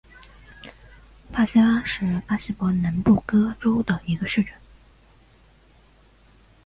[1.31, 4.51] 帕西拉是巴西伯南布哥州的一个市镇。